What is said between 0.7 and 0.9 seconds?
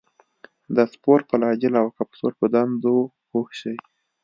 د